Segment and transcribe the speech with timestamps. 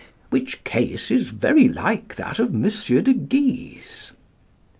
[0.31, 4.13] Which case is very like that of Monsieur de Guise.